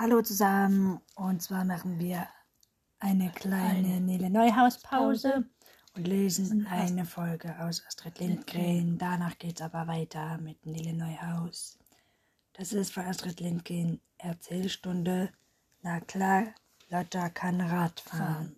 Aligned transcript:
Hallo 0.00 0.22
zusammen 0.22 1.00
und 1.16 1.42
zwar 1.42 1.64
machen 1.64 1.98
wir 1.98 2.28
eine 3.00 3.32
kleine 3.32 4.00
Nele 4.00 4.30
Neuhaus 4.30 4.78
Pause 4.78 5.44
und 5.96 6.06
lesen 6.06 6.68
eine 6.68 7.04
Folge 7.04 7.58
aus 7.58 7.84
Astrid 7.84 8.20
Lindgren. 8.20 8.96
Danach 8.96 9.36
geht 9.38 9.58
es 9.58 9.60
aber 9.60 9.88
weiter 9.88 10.38
mit 10.38 10.64
Nele 10.64 10.92
Neuhaus. 10.92 11.80
Das 12.52 12.72
ist 12.72 12.92
von 12.92 13.06
Astrid 13.06 13.40
Lindgren 13.40 14.00
Erzählstunde. 14.18 15.32
Na 15.82 15.98
klar, 15.98 16.44
Lotta 16.90 17.28
kann 17.30 17.60
Rad 17.60 17.98
fahren. 17.98 18.54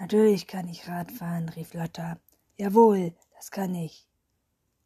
Natürlich 0.00 0.48
kann 0.48 0.66
ich 0.66 0.88
Rad 0.88 1.12
fahren, 1.12 1.50
rief 1.50 1.72
Lotta. 1.72 2.18
Jawohl, 2.56 3.14
das 3.36 3.52
kann 3.52 3.76
ich. 3.76 4.08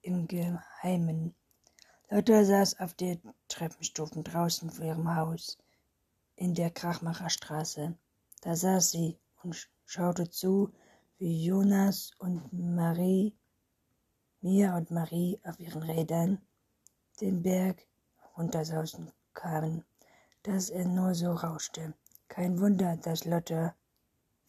Im 0.02 0.28
Geheimen. 0.28 1.34
Lotta 2.10 2.44
saß 2.44 2.78
auf 2.78 2.92
den 2.92 3.22
Treppenstufen 3.48 4.22
draußen 4.22 4.68
vor 4.68 4.84
ihrem 4.84 5.16
Haus 5.16 5.61
in 6.42 6.54
der 6.54 6.70
Krachmacherstraße. 6.70 7.94
Da 8.40 8.56
saß 8.56 8.90
sie 8.90 9.16
und 9.44 9.70
schaute 9.84 10.28
zu, 10.28 10.72
wie 11.18 11.44
Jonas 11.44 12.10
und 12.18 12.52
Marie, 12.52 13.32
Mia 14.40 14.76
und 14.76 14.90
Marie 14.90 15.38
auf 15.44 15.60
ihren 15.60 15.84
Rädern 15.84 16.42
den 17.20 17.42
Berg 17.44 17.86
runtersausen 18.36 19.12
kamen, 19.34 19.84
dass 20.42 20.68
er 20.68 20.84
nur 20.84 21.14
so 21.14 21.30
rauschte. 21.30 21.94
Kein 22.26 22.58
Wunder, 22.58 22.96
dass 22.96 23.24
Lotte 23.24 23.74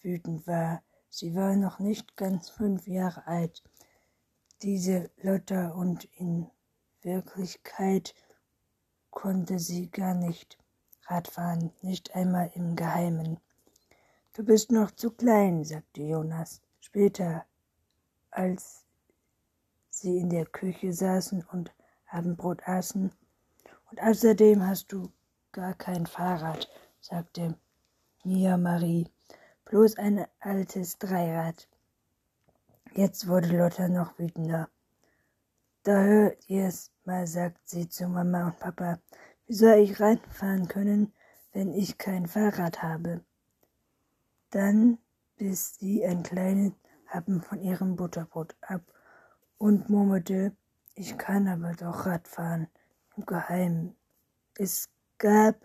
wütend 0.01 0.48
war. 0.48 0.81
Sie 1.09 1.35
war 1.35 1.55
noch 1.55 1.77
nicht 1.77 2.17
ganz 2.17 2.49
fünf 2.49 2.87
Jahre 2.87 3.27
alt, 3.27 3.62
diese 4.63 5.12
Lotta, 5.21 5.70
und 5.70 6.05
in 6.05 6.49
Wirklichkeit 7.03 8.15
konnte 9.12 9.59
sie 9.59 9.91
gar 9.91 10.15
nicht 10.15 10.57
Radfahren, 11.07 11.71
nicht 11.81 12.16
einmal 12.16 12.52
im 12.55 12.75
Geheimen. 12.75 13.39
Du 14.34 14.43
bist 14.43 14.71
noch 14.71 14.91
zu 14.91 15.12
klein, 15.12 15.63
sagte 15.63 16.01
Jonas. 16.01 16.62
Später, 16.79 17.46
als 18.32 18.84
sie 19.90 20.18
in 20.18 20.29
der 20.29 20.46
Küche 20.46 20.93
saßen 20.93 21.43
und 21.51 21.71
Abendbrot 22.07 22.68
aßen. 22.68 23.12
Und 23.91 24.01
außerdem 24.01 24.65
hast 24.65 24.91
du 24.91 25.12
gar 25.51 25.74
kein 25.76 26.05
Fahrrad, 26.05 26.70
sagte 26.99 27.55
Mia 28.24 28.57
Marie. 28.57 29.07
Bloß 29.65 29.98
ein 29.98 30.26
altes 30.40 30.98
Dreirad. 30.98 31.68
Jetzt 32.93 33.27
wurde 33.27 33.55
Lotta 33.57 33.87
noch 33.87 34.18
wütender. 34.20 34.70
Da 35.84 36.01
hört 36.01 36.49
ihr's 36.49 36.91
mal, 37.05 37.27
sagt 37.27 37.68
sie 37.68 37.90
zu 37.90 38.07
Mama 38.07 38.48
und 38.48 38.59
Papa. 38.59 38.99
Wie 39.54 39.57
soll 39.57 39.77
ich 39.77 39.99
reinfahren 39.99 40.68
können, 40.68 41.13
wenn 41.51 41.76
ich 41.76 41.99
kein 41.99 42.26
Fahrrad 42.26 42.82
habe? 42.82 43.23
Dann 44.49 44.98
biss 45.35 45.76
sie 45.76 46.04
ein 46.04 46.23
kleines 46.23 46.71
Happen 47.05 47.40
von 47.40 47.62
ihrem 47.62 47.96
Butterbrot 47.96 48.55
ab 48.62 48.81
und 49.59 49.91
murmelte, 49.91 50.57
ich 50.96 51.20
kann 51.20 51.48
aber 51.48 51.74
doch 51.74 52.07
Rad 52.07 52.27
fahren, 52.27 52.68
im 53.15 53.27
Geheimen. 53.27 53.96
Es 54.55 54.90
gab 55.20 55.55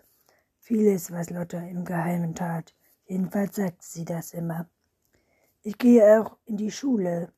vieles, 0.59 1.11
was 1.11 1.31
Lotta 1.31 1.57
im 1.57 1.83
Geheimen 1.83 2.35
tat. 2.35 2.75
Jedenfalls 3.07 3.55
sagte 3.55 3.83
sie 3.83 4.05
das 4.05 4.35
immer. 4.35 4.69
Ich 5.63 5.79
gehe 5.79 6.21
auch 6.21 6.37
in 6.45 6.57
die 6.57 6.69
Schule, 6.69 7.33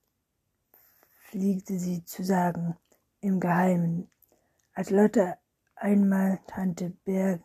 pflegte 1.29 1.79
sie 1.79 2.03
zu 2.03 2.25
sagen, 2.25 2.75
im 3.21 3.39
Geheimen. 3.39 4.11
Als 4.73 4.89
Lotte 4.89 5.37
einmal 5.81 6.39
Tante 6.45 6.91
Berger 7.05 7.41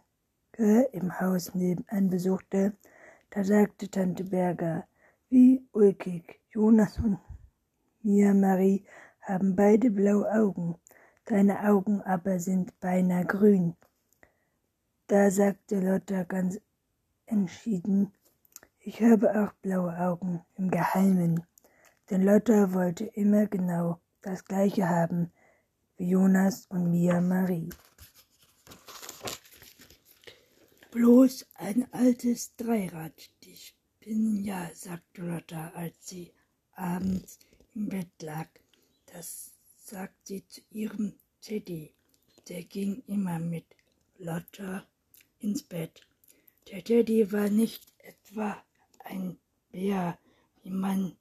im 0.93 1.21
Haus 1.21 1.55
nebenan 1.55 2.11
besuchte, 2.11 2.77
da 3.31 3.43
sagte 3.43 3.91
Tante 3.91 4.25
Berger, 4.25 4.87
wie 5.31 5.67
ulkig, 5.73 6.41
Jonas 6.51 6.99
und 6.99 7.19
Mia 8.03 8.35
Marie 8.35 8.85
haben 9.23 9.57
beide 9.57 9.91
blaue 9.91 10.31
Augen, 10.31 10.77
deine 11.25 11.67
Augen 11.67 12.03
aber 12.03 12.39
sind 12.39 12.79
beinahe 12.79 13.25
grün. 13.25 13.75
Da 15.07 15.31
sagte 15.31 15.81
Lotta 15.81 16.25
ganz 16.25 16.61
entschieden, 17.25 18.13
ich 18.81 19.03
habe 19.03 19.31
auch 19.41 19.53
blaue 19.63 19.99
Augen 19.99 20.45
im 20.57 20.71
Geheimen, 20.71 21.43
denn 22.11 22.23
Lotta 22.23 22.75
wollte 22.75 23.07
immer 23.07 23.47
genau 23.47 23.99
das 24.21 24.45
gleiche 24.45 24.89
haben 24.89 25.33
wie 25.97 26.11
Jonas 26.11 26.67
und 26.67 26.91
Mia 26.91 27.21
Marie. 27.23 27.71
Bloß 30.93 31.47
ein 31.55 31.93
altes 31.93 32.55
Dreirad, 32.57 33.31
die 33.43 33.57
Spinnen, 33.57 34.45
ja, 34.45 34.71
sagte 34.73 35.23
Lotta, 35.23 35.71
als 35.71 36.09
sie 36.09 36.33
abends 36.73 37.39
im 37.75 37.89
Bett 37.89 38.11
lag. 38.21 38.49
Das 39.07 39.53
sagt 39.79 40.27
sie 40.27 40.47
zu 40.47 40.61
ihrem 40.71 41.15
Teddy. 41.41 41.93
Der 42.49 42.63
ging 42.63 43.03
immer 43.09 43.39
mit 43.39 43.67
Lotta 44.19 44.87
ins 45.41 45.63
Bett. 45.63 46.07
Der 46.69 46.85
Teddy 46.85 47.33
war 47.33 47.51
nicht 47.51 47.93
etwa 47.99 48.57
ein 49.01 49.39
Bär, 49.73 50.19
wie 50.63 50.71
man 50.71 51.17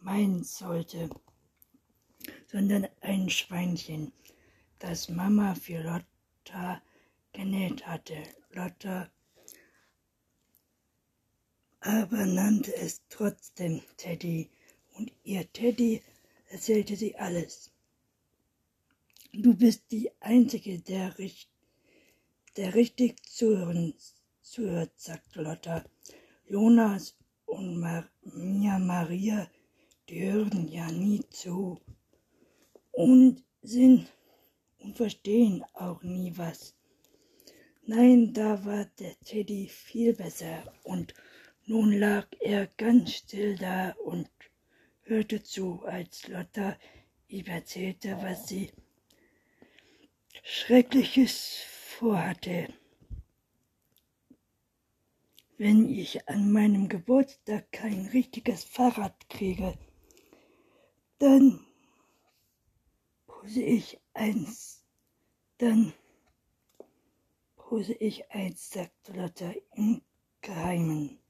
meinen 0.00 0.44
sollte, 0.44 1.10
sondern 2.46 2.88
ein 3.00 3.28
Schweinchen, 3.28 4.12
das 4.78 5.08
Mama 5.08 5.54
für 5.54 5.82
Lotta 5.82 6.82
genäht 7.32 7.86
hatte. 7.86 8.22
Lotta 8.50 9.10
aber 11.80 12.26
nannte 12.26 12.76
es 12.76 13.00
trotzdem 13.08 13.80
Teddy, 13.96 14.50
und 14.96 15.10
ihr 15.24 15.50
Teddy 15.52 16.02
erzählte 16.48 16.94
sie 16.94 17.16
alles. 17.16 17.70
Du 19.32 19.54
bist 19.54 19.90
die 19.90 20.10
Einzige, 20.20 20.78
der, 20.78 21.14
der 22.56 22.74
richtig 22.74 23.24
zuhören, 23.24 23.94
zuhört, 24.42 24.92
sagte 24.96 25.40
Lotta. 25.40 25.84
Jonas 26.46 27.16
und 27.46 27.80
Mar 27.80 28.10
Mia 28.22 28.78
Maria, 28.78 29.48
die 30.08 30.20
hören 30.30 30.68
ja 30.68 30.90
nie 30.90 31.22
zu 31.30 31.80
und 32.90 33.42
sind 33.62 34.12
und 34.80 34.96
verstehen 34.96 35.64
auch 35.72 36.02
nie 36.02 36.36
was. 36.36 36.74
Nein, 37.92 38.32
da 38.32 38.64
war 38.64 38.84
der 39.00 39.18
Teddy 39.24 39.66
viel 39.66 40.14
besser 40.14 40.72
und 40.84 41.12
nun 41.66 41.90
lag 41.98 42.28
er 42.38 42.68
ganz 42.76 43.14
still 43.14 43.56
da 43.56 43.90
und 44.04 44.30
hörte 45.02 45.42
zu, 45.42 45.82
als 45.84 46.28
Lotta 46.28 46.78
ihm 47.26 47.46
erzählte, 47.46 48.16
was 48.22 48.46
sie 48.46 48.70
Schreckliches 50.44 51.64
vorhatte. 51.66 52.72
Wenn 55.58 55.88
ich 55.88 56.28
an 56.28 56.52
meinem 56.52 56.88
Geburtstag 56.88 57.72
kein 57.72 58.06
richtiges 58.12 58.62
Fahrrad 58.62 59.28
kriege, 59.28 59.76
dann 61.18 61.66
pose 63.26 63.62
ich 63.62 63.98
eins, 64.14 64.84
dann 65.58 65.92
pose 67.70 67.92
ich 68.00 68.28
eins, 68.32 68.70
sagte 68.70 69.12
Lotta 69.12 69.52
im 69.76 70.02
Geheimen. 70.40 71.20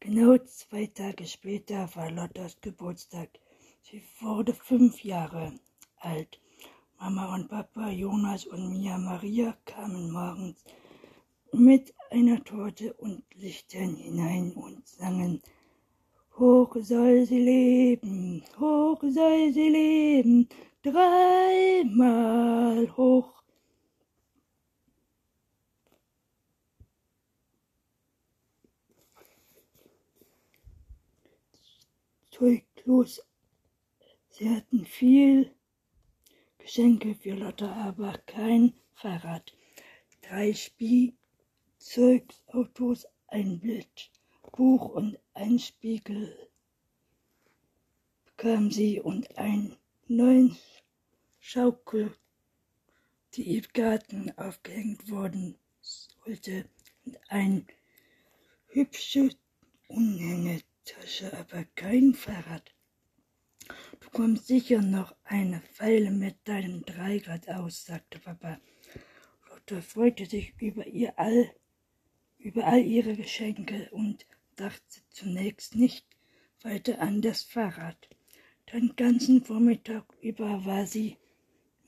Genau 0.00 0.38
zwei 0.38 0.86
Tage 0.86 1.26
später 1.26 1.90
war 1.94 2.10
Lottas 2.10 2.58
Geburtstag. 2.62 3.28
Sie 3.82 4.02
wurde 4.20 4.54
fünf 4.54 5.04
Jahre 5.04 5.52
alt. 5.98 6.40
Mama 6.98 7.34
und 7.34 7.48
Papa, 7.48 7.90
Jonas 7.90 8.46
und 8.46 8.78
Mia 8.78 8.96
Maria 8.96 9.54
kamen 9.66 10.10
morgens 10.10 10.64
mit 11.52 11.92
einer 12.10 12.42
Torte 12.42 12.94
und 12.94 13.22
Lichtern 13.34 13.94
hinein 13.94 14.52
und 14.52 14.88
sangen 14.88 15.42
Hoch 16.38 16.74
soll 16.80 17.26
sie 17.26 17.40
leben, 17.40 18.42
hoch 18.58 19.02
soll 19.02 19.52
sie 19.52 19.68
leben, 19.68 20.48
dreimal 20.82 22.16
hoch 22.96 23.36
zeuglos. 32.36 33.22
Sie 34.28 34.50
hatten 34.50 34.84
viel 34.84 35.54
Geschenke 36.58 37.14
für 37.14 37.34
Lotte, 37.34 37.68
aber 37.68 38.18
kein 38.26 38.74
Fahrrad. 38.92 39.54
Drei 40.22 40.52
Spielzeugautos, 40.52 43.06
ein 43.28 43.60
Bildbuch 43.60 44.88
und 44.90 45.18
ein 45.32 45.58
Spiegel 45.58 46.50
bekam 48.24 48.70
sie 48.70 49.00
und 49.00 49.38
einen 49.38 49.74
neuen 50.06 50.58
Schaukel, 51.40 52.14
die 53.34 53.56
im 53.56 53.64
Garten 53.72 54.30
aufgehängt 54.36 55.10
worden 55.10 55.56
holte 56.26 56.68
ein 57.28 57.66
hübsche 58.68 59.30
Unhängetasche, 60.86 61.36
aber 61.36 61.64
kein 61.74 62.14
Fahrrad. 62.14 62.72
Du 64.00 64.10
kommst 64.10 64.46
sicher 64.46 64.80
noch 64.80 65.16
eine 65.24 65.60
Weile 65.78 66.10
mit 66.12 66.36
deinem 66.44 66.84
Dreirad 66.84 67.48
aus, 67.48 67.84
sagte 67.84 68.20
Papa. 68.20 68.60
Lotte 69.48 69.82
freute 69.82 70.26
sich 70.26 70.54
über 70.60 70.86
ihr 70.86 71.18
all, 71.18 71.50
über 72.38 72.66
all 72.66 72.84
ihre 72.84 73.16
Geschenke 73.16 73.88
und 73.90 74.26
dachte 74.54 75.00
zunächst 75.10 75.74
nicht 75.74 76.06
weiter 76.62 77.00
an 77.00 77.20
das 77.20 77.42
Fahrrad. 77.42 78.08
Den 78.72 78.94
ganzen 78.94 79.44
Vormittag 79.44 80.04
über 80.20 80.64
war 80.64 80.86
sie 80.86 81.16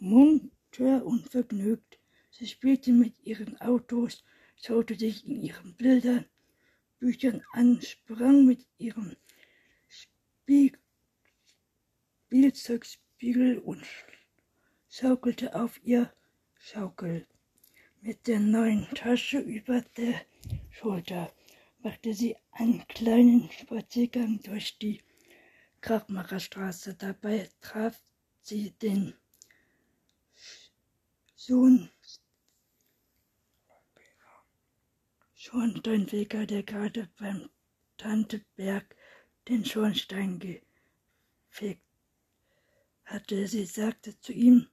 munter 0.00 1.04
und 1.04 1.28
vergnügt. 1.28 2.00
Sie 2.30 2.46
spielte 2.48 2.92
mit 2.92 3.14
ihren 3.24 3.60
Autos, 3.60 4.24
schaute 4.56 4.96
sich 4.96 5.24
in 5.26 5.40
ihren 5.40 5.76
Bildern, 5.76 6.24
Büchern 6.98 7.42
an, 7.52 7.80
sprang 7.80 8.44
mit 8.44 8.66
ihrem 8.78 9.16
Spiel 9.88 10.72
Spielzeugspiegel 12.26 13.58
und 13.58 13.84
schaukelte 14.90 15.54
auf 15.54 15.82
ihr 15.82 16.12
Schaukel. 16.54 17.26
Mit 18.02 18.26
der 18.26 18.38
neuen 18.38 18.86
Tasche 18.94 19.38
über 19.38 19.80
der 19.96 20.20
Schulter 20.70 21.32
machte 21.78 22.12
sie 22.12 22.36
einen 22.52 22.86
kleinen 22.88 23.50
Spaziergang 23.50 24.40
durch 24.42 24.76
die 24.78 25.00
Krachmacherstraße. 25.80 26.94
Dabei 26.96 27.48
traf 27.60 27.98
sie 28.42 28.72
den 28.72 29.14
Sohn 31.34 31.90
Schornsteinfeger, 35.40 36.46
der 36.46 36.64
gerade 36.64 37.08
beim 37.16 37.48
Tante 37.96 38.44
Berg 38.56 38.96
den 39.46 39.64
Schornstein 39.64 40.40
gefegt 40.40 41.80
hatte. 43.04 43.46
Sie 43.46 43.64
sagte 43.64 44.18
zu 44.18 44.32
ihm, 44.32 44.68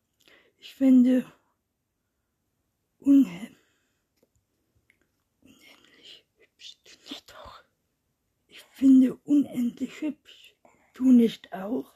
ich 0.57 0.73
finde 0.73 1.31
unheimlich 2.97 3.55
hübsch, 6.35 6.79
du 6.83 6.91
nicht 7.13 7.35
auch? 7.35 7.63
Ich 8.47 8.61
finde 8.63 9.15
unendlich 9.17 10.01
hübsch, 10.01 10.55
du 10.95 11.11
nicht 11.11 11.53
auch? 11.53 11.93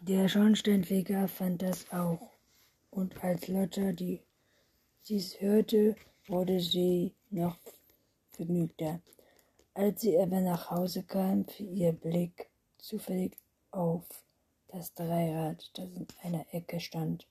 Der 0.00 0.28
Schornsteinfeger 0.28 1.28
fand 1.28 1.62
das 1.62 1.88
auch, 1.92 2.36
und 2.90 3.22
als 3.22 3.46
Lotta 3.46 3.92
die, 3.92 4.24
dies 5.08 5.40
hörte, 5.40 5.96
wurde 6.26 6.60
sie 6.60 7.14
noch 7.30 7.56
vergnügter. 8.30 9.00
Als 9.72 10.02
sie 10.02 10.18
aber 10.18 10.40
nach 10.40 10.70
Hause 10.70 11.02
kam, 11.02 11.46
fiel 11.46 11.72
ihr 11.72 11.92
Blick 11.92 12.48
zufällig 12.76 13.36
auf 13.70 14.04
das 14.68 14.92
Dreirad, 14.94 15.70
das 15.74 15.88
in 15.94 16.06
einer 16.22 16.44
Ecke 16.52 16.80
stand. 16.80 17.26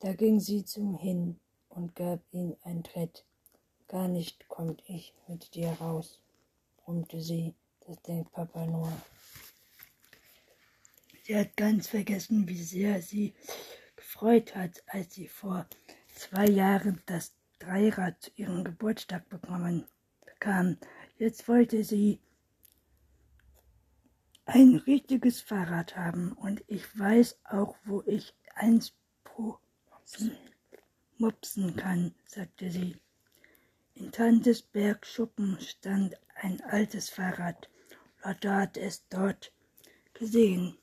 Da 0.00 0.12
ging 0.12 0.40
sie 0.40 0.64
zum 0.64 0.98
hin 0.98 1.40
und 1.70 1.94
gab 1.94 2.20
ihm 2.32 2.56
einen 2.62 2.84
Tritt. 2.84 3.24
Gar 3.88 4.08
nicht 4.08 4.48
kommt 4.48 4.82
ich 4.86 5.14
mit 5.26 5.54
dir 5.54 5.70
raus, 5.80 6.20
brummte 6.84 7.22
sie. 7.22 7.54
Das 7.86 8.02
denkt 8.02 8.32
Papa 8.32 8.66
nur. 8.66 8.92
Sie 11.22 11.36
hat 11.36 11.56
ganz 11.56 11.88
vergessen, 11.88 12.48
wie 12.48 12.62
sehr 12.62 13.00
sie 13.00 13.32
gefreut 13.94 14.54
hat, 14.54 14.82
als 14.88 15.14
sie 15.14 15.28
vor 15.28 15.66
zwei 16.16 16.46
Jahren 16.46 17.00
das 17.06 17.34
Dreirad 17.58 18.20
zu 18.22 18.30
ihrem 18.36 18.64
Geburtstag 18.64 19.28
bekommen 19.28 19.86
bekam. 20.24 20.78
Jetzt 21.18 21.46
wollte 21.48 21.84
sie 21.84 22.20
ein 24.44 24.76
richtiges 24.86 25.40
Fahrrad 25.40 25.96
haben 25.96 26.32
und 26.32 26.64
ich 26.66 26.98
weiß 26.98 27.38
auch, 27.44 27.76
wo 27.84 28.02
ich 28.06 28.34
eins 28.54 28.94
mopsen 31.18 31.76
kann, 31.76 32.14
sagte 32.26 32.70
sie. 32.70 32.96
In 33.94 34.12
Tantes 34.12 34.62
Bergschuppen 34.62 35.58
stand 35.60 36.16
ein 36.34 36.60
altes 36.62 37.10
Fahrrad. 37.10 37.68
Lotta 38.24 38.60
hat 38.60 38.76
es 38.76 39.06
dort 39.08 39.52
gesehen 40.14 40.76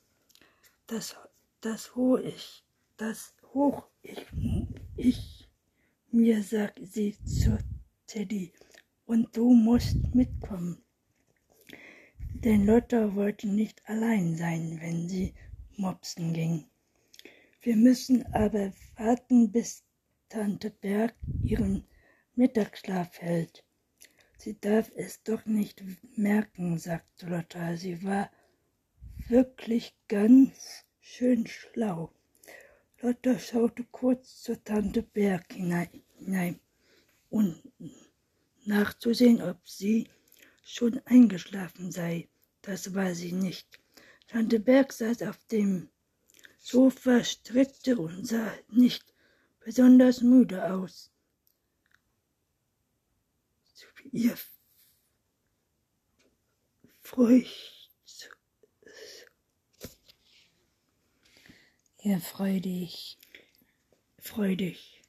das, 0.86 1.16
das 1.60 1.94
hoch 1.94 2.18
ich, 2.18 2.64
das 2.96 3.34
hoch 3.52 3.86
ich, 4.02 4.26
ich 4.96 5.48
mir, 6.10 6.42
sagt 6.42 6.80
sie 6.82 7.16
zu 7.24 7.58
Teddy, 8.06 8.52
und 9.06 9.36
du 9.36 9.52
musst 9.52 10.14
mitkommen. 10.14 10.82
Denn 12.44 12.66
Lotta 12.66 13.14
wollte 13.14 13.48
nicht 13.48 13.82
allein 13.88 14.36
sein, 14.36 14.78
wenn 14.80 15.08
sie 15.08 15.34
mopsen 15.76 16.32
ging. 16.32 16.66
Wir 17.62 17.76
müssen 17.76 18.24
aber 18.34 18.72
warten, 18.96 19.50
bis 19.50 19.82
Tante 20.28 20.70
Berg 20.70 21.14
ihren 21.42 21.84
Mittagsschlaf 22.34 23.20
hält. 23.20 23.64
Sie 24.36 24.60
darf 24.60 24.92
es 24.96 25.22
doch 25.22 25.46
nicht 25.46 25.82
merken, 26.16 26.78
sagte 26.78 27.26
Lotta. 27.26 27.76
Sie 27.76 28.04
war 28.04 28.30
wirklich 29.28 29.96
ganz 30.08 30.84
schön 31.00 31.46
schlau. 31.46 32.12
Lotta 33.04 33.38
schaute 33.38 33.84
kurz 33.90 34.40
zur 34.40 34.64
Tante 34.64 35.02
Berg 35.02 35.52
hinein, 35.52 36.58
um 37.28 37.54
nachzusehen, 38.64 39.42
ob 39.42 39.58
sie 39.68 40.08
schon 40.64 41.02
eingeschlafen 41.04 41.92
sei. 41.92 42.30
Das 42.62 42.94
war 42.94 43.14
sie 43.14 43.32
nicht. 43.32 43.78
Tante 44.26 44.58
Berg 44.58 44.90
saß 44.90 45.20
auf 45.20 45.36
dem 45.48 45.90
Sofa, 46.58 47.22
strickte 47.22 47.98
und 47.98 48.26
sah 48.26 48.54
nicht 48.68 49.04
besonders 49.60 50.22
müde 50.22 50.72
aus. 50.72 51.12
Ihr 54.12 54.38
Furcht 57.02 57.83
Ja, 62.06 62.18
freudig. 62.18 63.16
Freudig. 64.18 65.02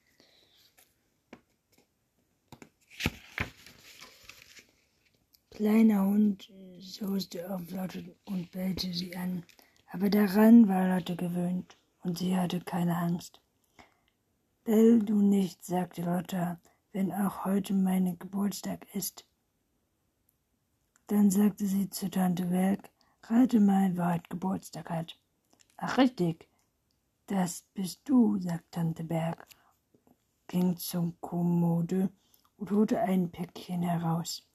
Kleiner 5.50 6.06
Hund 6.06 6.50
sauste 6.80 7.54
auf 7.54 7.70
Lotte 7.70 8.16
und 8.24 8.50
bellte 8.52 8.94
sie 8.94 9.14
an, 9.14 9.44
aber 9.92 10.10
daran 10.10 10.70
war 10.70 10.88
Lotte 10.88 11.18
gewöhnt 11.18 11.76
und 12.04 12.18
sie 12.18 12.38
hatte 12.38 12.62
keine 12.62 12.96
Angst. 12.96 13.42
Bell 14.64 15.00
du 15.00 15.22
nicht, 15.22 15.66
sagte 15.66 16.02
Lotte, 16.02 16.62
wenn 16.94 17.12
auch 17.12 17.44
heute 17.44 17.74
mein 17.74 18.18
Geburtstag 18.18 18.88
ist. 18.96 19.26
Dann 21.08 21.30
sagte 21.30 21.66
sie 21.66 21.90
zu 21.90 22.10
Tante 22.10 22.46
Berg, 22.46 22.90
rate 23.24 23.60
mal, 23.60 23.98
wer 23.98 24.14
heute 24.14 24.30
Geburtstag 24.30 24.90
hat. 24.90 25.20
Ach 25.76 25.98
richtig, 25.98 26.48
das 27.28 27.64
bist 27.74 28.02
du, 28.06 28.38
sagte 28.40 28.66
Tante 28.72 29.04
Berg, 29.04 29.48
ging 30.48 30.78
zur 30.78 31.14
Kommode 31.22 32.10
und 32.58 32.72
holte 32.72 33.00
ein 33.00 33.32
Päckchen 33.32 33.82
heraus. 33.82 34.48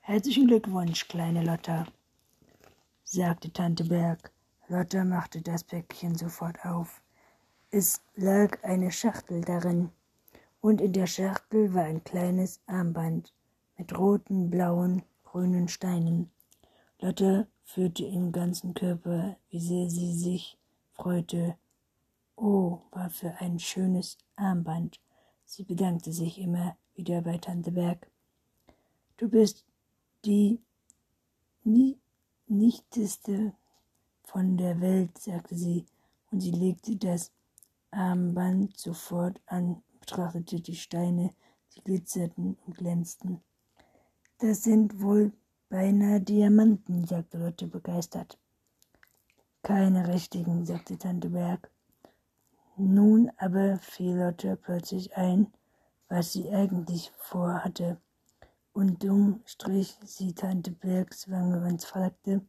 Herzlichen 0.00 0.46
Glückwunsch, 0.46 1.08
kleine 1.08 1.44
Lotta, 1.44 1.86
sagte 3.04 3.52
Tante 3.52 3.84
Berg. 3.84 4.32
Lotta 4.68 5.04
machte 5.04 5.42
das 5.42 5.64
Päckchen 5.64 6.14
sofort 6.14 6.64
auf. 6.64 7.02
Es 7.70 8.02
lag 8.14 8.62
eine 8.62 8.90
Schachtel 8.90 9.42
darin, 9.42 9.90
und 10.60 10.80
in 10.80 10.92
der 10.92 11.08
Schachtel 11.08 11.74
war 11.74 11.84
ein 11.84 12.04
kleines 12.04 12.60
Armband 12.66 13.32
mit 13.76 13.98
roten, 13.98 14.48
blauen, 14.48 15.02
grünen 15.24 15.68
Steinen. 15.68 16.30
Lotta 17.00 17.46
fühlte 17.64 18.04
im 18.04 18.30
ganzen 18.30 18.74
Körper, 18.74 19.36
wie 19.50 19.60
sehr 19.60 19.90
sie 19.90 20.12
sich 20.12 20.56
freute, 20.92 21.56
Oh, 22.36 22.80
war 22.90 23.10
für 23.10 23.34
ein 23.40 23.58
schönes 23.58 24.18
Armband. 24.36 25.00
Sie 25.44 25.64
bedankte 25.64 26.12
sich 26.12 26.38
immer 26.38 26.76
wieder 26.94 27.22
bei 27.22 27.38
Tante 27.38 27.72
Berg. 27.72 28.10
Du 29.16 29.28
bist 29.28 29.64
die 30.24 30.60
nie 31.64 31.98
nichteste 32.46 33.54
von 34.24 34.56
der 34.56 34.80
Welt, 34.80 35.18
sagte 35.18 35.56
sie, 35.56 35.86
und 36.30 36.40
sie 36.40 36.50
legte 36.50 36.96
das 36.96 37.30
Armband 37.90 38.78
sofort 38.78 39.40
an, 39.46 39.82
betrachtete 40.00 40.60
die 40.60 40.76
Steine, 40.76 41.30
die 41.74 41.82
glitzerten 41.82 42.56
und 42.66 42.76
glänzten. 42.76 43.42
Das 44.38 44.62
sind 44.62 45.00
wohl 45.00 45.32
beinahe 45.68 46.20
Diamanten, 46.20 47.06
sagte 47.06 47.38
Lotte 47.38 47.66
begeistert. 47.66 48.38
Keine 49.62 50.08
richtigen, 50.08 50.64
sagte 50.64 50.98
Tante 50.98 51.30
Berg. 51.30 51.71
Nun 52.76 53.30
aber 53.36 53.78
fiel 53.78 54.16
Lotte 54.16 54.56
plötzlich 54.56 55.16
ein, 55.16 55.52
was 56.08 56.32
sie 56.32 56.50
eigentlich 56.50 57.12
vorhatte, 57.18 57.98
und 58.72 59.04
dumm 59.04 59.40
strich 59.44 59.96
sie 60.04 60.32
Tante 60.34 60.70
Bergs 60.70 61.30
Wange 61.30 61.66
und 61.66 61.84
fragte, 61.84 62.40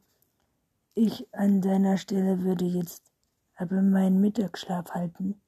ich 0.94 1.26
an 1.34 1.60
deiner 1.60 1.98
Stelle 1.98 2.42
würde 2.42 2.64
jetzt 2.64 3.10
aber 3.56 3.82
meinen 3.82 4.20
Mittagsschlaf 4.20 4.92
halten. 4.92 5.40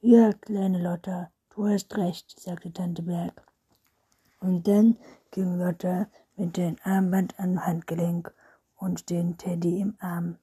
Ja, 0.00 0.32
kleine 0.32 0.82
Lotta, 0.82 1.30
du 1.50 1.68
hast 1.68 1.96
recht, 1.96 2.40
sagte 2.40 2.72
Tante 2.72 3.02
Berg. 3.02 3.46
Und 4.40 4.66
dann 4.66 4.96
ging 5.30 5.58
Lotta 5.58 6.08
mit 6.36 6.56
dem 6.56 6.76
Armband 6.82 7.38
am 7.38 7.64
Handgelenk 7.64 8.34
und 8.78 9.10
den 9.10 9.38
Teddy 9.38 9.80
im 9.80 9.94
Arm. 10.00 10.38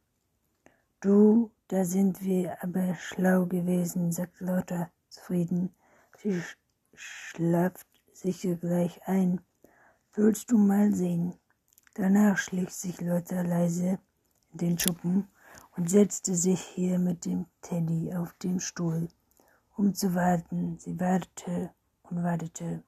Du, 0.99 1.51
da 1.67 1.85
sind 1.85 2.21
wir 2.21 2.61
aber 2.63 2.95
schlau 2.95 3.45
gewesen, 3.45 4.11
sagte 4.11 4.45
Lotta 4.45 4.89
zufrieden. 5.09 5.73
Sie 6.17 6.41
schlaft 6.93 7.87
sicher 8.13 8.55
gleich 8.55 9.01
ein. 9.07 9.41
Willst 10.13 10.51
du 10.51 10.57
mal 10.57 10.93
sehen? 10.93 11.35
Danach 11.93 12.37
schlich 12.37 12.71
sich 12.71 12.99
Lotta 13.01 13.41
leise 13.41 13.99
in 14.51 14.57
den 14.57 14.79
Schuppen 14.79 15.27
und 15.77 15.89
setzte 15.89 16.35
sich 16.35 16.61
hier 16.61 16.99
mit 16.99 17.25
dem 17.25 17.45
Teddy 17.61 18.13
auf 18.13 18.33
den 18.33 18.59
Stuhl, 18.59 19.07
um 19.75 19.93
zu 19.93 20.13
warten. 20.13 20.77
Sie 20.79 20.99
wartete 20.99 21.71
und 22.03 22.23
wartete 22.23 22.83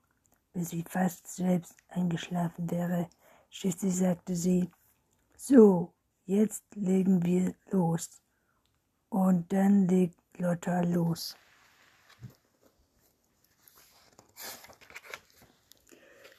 bis 0.53 0.69
sie 0.69 0.83
fast 0.87 1.27
selbst 1.27 1.75
eingeschlafen 1.89 2.69
wäre. 2.69 3.09
Schließlich 3.49 3.95
sagte 3.95 4.35
sie, 4.35 4.69
so, 5.35 5.93
jetzt 6.31 6.63
legen 6.75 7.25
wir 7.25 7.53
los. 7.71 8.21
Und 9.09 9.51
dann 9.51 9.87
legt 9.87 10.17
Lotta 10.37 10.81
los. 10.81 11.35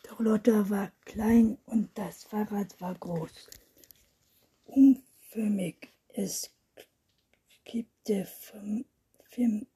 Doch 0.05 0.19
Lotta 0.21 0.71
war 0.71 0.91
klein 1.05 1.59
und 1.67 1.91
das 1.99 2.25
Fahrrad 2.25 2.81
war 2.81 2.95
groß. 2.95 3.51
Unförmig, 4.65 5.89
es 6.15 6.51
kippte 7.65 8.27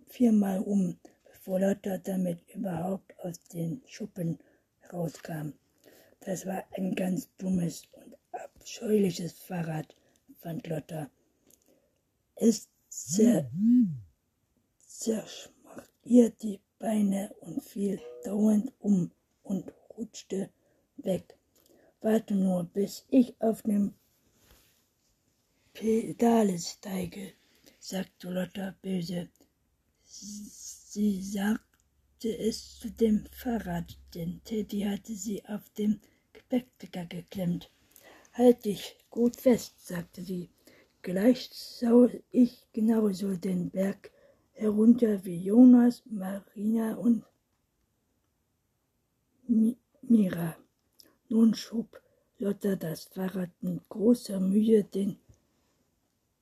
viermal 0.09 0.61
um 0.61 0.99
bevor 1.25 1.61
Lotta 1.61 1.99
damit 1.99 2.39
überhaupt 2.55 3.19
aus 3.21 3.39
den 3.53 3.83
Schuppen 3.87 4.39
rauskam. 4.93 5.53
Das 6.21 6.45
war 6.47 6.65
ein 6.77 6.95
ganz 6.95 7.29
dummes 7.37 7.85
und 7.93 8.17
abscheuliches 8.33 9.33
Fahrrad, 9.39 9.95
fand 10.47 10.69
Lotta. 10.69 11.11
Es 12.37 12.69
zer 12.89 13.51
zerschmach 14.79 15.89
ihr 16.05 16.31
die 16.31 16.61
Beine 16.79 17.35
und 17.41 17.65
fiel 17.65 18.01
dauernd 18.25 18.73
um 18.79 19.11
und 19.43 19.73
rutschte 19.97 20.51
weg. 20.99 21.37
Warte 22.01 22.37
nur, 22.37 22.63
bis 22.63 23.05
ich 23.09 23.35
auf 23.41 23.63
dem 23.63 23.95
Pedale 25.73 26.61
steige, 26.61 27.33
sagte 27.81 28.31
Lotta 28.31 28.77
böse. 28.83 29.29
Sie 30.05 31.23
sagte 31.23 32.29
es 32.49 32.79
zu 32.79 32.89
dem 32.93 33.27
Fahrrad, 33.33 33.99
denn 34.15 34.41
Teddy 34.45 34.83
hatte 34.83 35.17
sie 35.17 35.45
auf 35.47 35.69
dem 35.71 36.01
Gepäckträger 36.33 37.07
geklemmt. 37.07 37.69
Halt 38.39 38.67
dich 38.67 38.99
gut 39.09 39.41
fest, 39.41 39.87
sagte 39.87 40.21
sie. 40.21 40.51
Gleich 41.01 41.49
soll 41.55 42.23
ich 42.31 42.67
genauso 42.71 43.35
den 43.35 43.71
Berg 43.71 44.11
herunter 44.53 45.25
wie 45.25 45.39
Jonas, 45.39 46.03
Marina 46.05 46.97
und 46.97 47.25
Mi 49.49 49.79
Mira. 50.03 50.55
Nun 51.31 51.55
schob 51.55 52.03
Lotta 52.37 52.77
das 52.77 53.05
Fahrrad 53.05 53.53
mit 53.63 53.89
großer 53.89 54.39
Mühe 54.39 54.85
den 54.85 55.19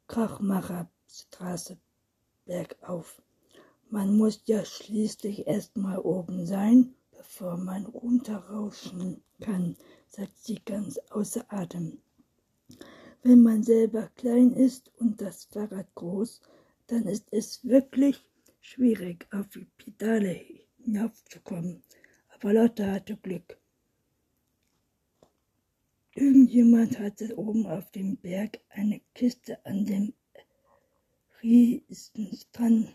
Krachmacherstraße 0.09 1.79
bergauf. 2.45 3.23
Man 3.89 4.17
muss 4.17 4.43
ja 4.47 4.65
schließlich 4.65 5.47
erst 5.47 5.77
mal 5.77 5.99
oben 5.99 6.45
sein, 6.45 6.97
bevor 7.13 7.57
man 7.57 7.87
runterrauschen 7.87 9.23
kann, 9.41 9.77
sagt 10.15 10.39
sie 10.45 10.61
ganz 10.65 10.99
außer 11.11 11.45
Atem. 11.49 11.99
Wenn 13.23 13.43
man 13.43 13.65
selber 13.65 14.11
klein 14.15 14.53
ist 14.53 14.93
und 14.99 15.21
das 15.21 15.47
Fahrrad 15.47 15.93
groß, 15.97 16.41
dann 16.87 17.07
ist 17.07 17.27
es 17.33 17.65
wirklich 17.65 18.25
schwierig, 18.61 19.27
auf 19.33 19.49
die 19.49 19.67
Pedale 19.77 20.41
hinaufzukommen. 20.85 21.83
Aber 22.29 22.53
Lotte 22.53 22.93
hatte 22.93 23.17
Glück. 23.17 23.59
Irgendjemand 26.15 27.01
hatte 27.01 27.37
oben 27.37 27.67
auf 27.67 27.91
dem 27.91 28.17
Berg 28.17 28.61
eine 28.69 29.01
Kiste 29.15 29.65
an 29.67 29.85
dem 29.85 30.13
Riesenstrand 31.43 32.95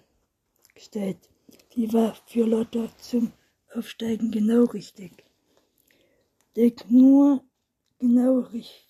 gestellt. 0.74 1.30
Die 1.74 1.92
war 1.92 2.16
für 2.28 2.46
Lotta 2.46 2.90
zum 2.98 3.34
Aufsteigen 3.74 4.32
genau 4.32 4.64
richtig. 4.66 5.29
Denk 6.56 6.90
nur 6.90 7.44
genau 8.00 8.40
richtig. 8.40 8.90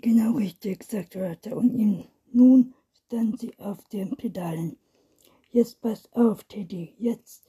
Genau 0.00 0.36
richtig, 0.36 0.84
sagte 0.84 1.18
Lotta 1.18 1.56
und. 1.56 2.08
Nun 2.32 2.74
stand 2.92 3.40
sie 3.40 3.58
auf 3.58 3.82
den 3.88 4.16
Pedalen. 4.16 4.76
Jetzt 5.50 5.80
pass 5.80 6.12
auf, 6.12 6.44
Teddy, 6.44 6.94
jetzt 6.98 7.44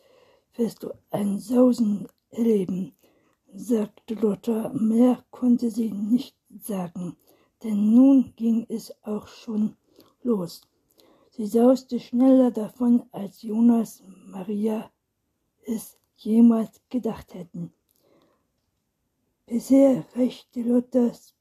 wirst 0.55 0.81
du 0.81 0.91
ein 1.11 1.38
Sausen 1.38 2.07
erleben, 2.31 2.95
sagte 3.53 4.15
Lotta. 4.15 4.69
Mehr 4.69 5.23
konnte 5.29 5.69
sie 5.69 5.91
nicht 5.91 6.35
sagen, 6.59 7.17
denn 7.61 7.93
nun 7.93 8.33
ging 8.35 8.65
es 8.67 8.91
auch 9.03 9.27
schon 9.27 9.75
los. 10.23 10.61
Sie 11.29 11.45
sauste 11.45 11.99
schneller 11.99 12.49
davon, 12.49 13.03
als 13.11 13.43
Jonas 13.43 14.01
Maria 14.25 14.91
es 15.67 15.98
jemals 16.19 16.81
gedacht 16.89 17.33
hätten. 17.33 17.73
Bisher 19.45 20.05
reichte 20.15 20.61
Lottas 20.61 21.33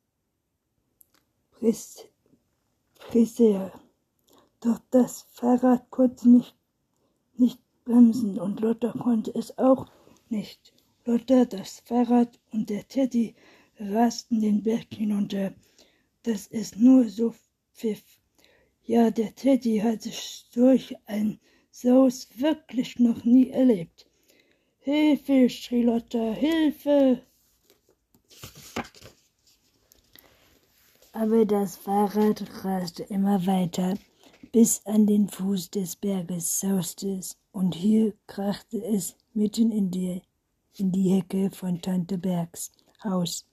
Friseur. 2.95 3.73
Doch 4.61 4.81
das 4.91 5.23
Fahrrad 5.33 5.91
konnte 5.91 6.29
nicht, 6.29 6.57
nicht 7.37 7.61
bremsen 7.85 8.39
und 8.39 8.61
Lotta 8.61 8.93
konnte 8.93 9.35
es 9.35 9.57
auch 9.59 9.87
nicht. 10.29 10.73
Lotta, 11.05 11.45
das 11.45 11.81
Fahrrad 11.81 12.39
und 12.53 12.69
der 12.69 12.87
Teddy 12.87 13.35
rasten 13.79 14.41
den 14.41 14.63
Berg 14.63 14.87
hinunter, 14.93 15.55
dass 16.23 16.49
es 16.49 16.77
nur 16.77 17.09
so 17.09 17.35
pfiff. 17.73 18.03
Ja, 18.85 19.11
der 19.11 19.35
Teddy 19.35 19.79
hatte 19.79 20.11
solch 20.13 20.95
ein 21.07 21.41
Saus 21.71 22.29
wirklich 22.37 22.99
noch 22.99 23.25
nie 23.25 23.51
erlebt. 23.51 24.08
Hilfe, 24.91 25.51
schrie 25.51 25.83
Lotta, 25.83 26.33
Hilfe! 26.33 27.21
Aber 31.13 31.45
das 31.45 31.77
Fahrrad 31.77 32.43
raste 32.65 33.03
immer 33.03 33.45
weiter, 33.47 33.99
bis 34.51 34.81
an 34.87 35.07
den 35.07 35.29
Fuß 35.29 35.73
des 35.73 35.95
Berges 35.95 36.61
sauste 36.61 37.19
es, 37.19 37.37
und 37.53 37.75
hier 37.75 38.15
krachte 38.27 38.83
es 38.83 39.15
mitten 39.35 39.73
in 39.73 39.91
die, 39.91 40.23
in 40.79 40.91
die 40.91 41.11
Hecke 41.11 41.51
von 41.51 41.83
Tante 41.83 42.17
Bergs 42.17 42.73
Haus. 43.05 43.47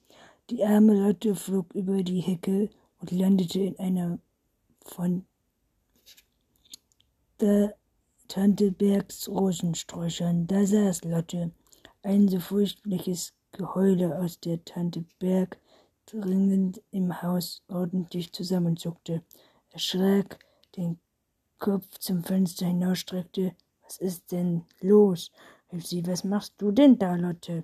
Die 0.49 0.63
arme 0.63 0.93
Lotte 0.93 1.35
flog 1.35 1.75
über 1.75 2.01
die 2.01 2.21
Hecke 2.21 2.69
und 3.01 3.11
landete 3.11 3.59
in 3.59 3.77
einer 3.77 4.19
von 4.85 5.25
der 7.41 7.75
Tante 8.35 8.69
Bergs 8.69 9.29
Rosensträuchern. 9.29 10.45
Da 10.45 10.65
saß 10.65 11.05
Lotte, 11.05 11.51
ein 12.03 12.27
so 12.27 12.41
furchtliches 12.41 13.33
Geheule 13.53 14.19
aus 14.19 14.41
der 14.41 14.61
Tante 14.65 15.05
Berg 15.19 15.57
dringend 16.05 16.81
im 16.91 17.21
Haus 17.21 17.63
ordentlich 17.69 18.33
zusammenzuckte, 18.33 19.23
erschrak, 19.69 20.37
den 20.75 20.99
Kopf 21.59 21.97
zum 21.99 22.25
Fenster 22.25 22.65
hinausstreckte. 22.65 23.55
Was 23.83 23.99
ist 23.99 24.33
denn 24.33 24.65
los? 24.81 25.31
rief 25.71 25.87
sie. 25.87 26.05
Was 26.05 26.25
machst 26.25 26.55
du 26.57 26.73
denn 26.73 26.99
da, 26.99 27.15
Lotte? 27.15 27.63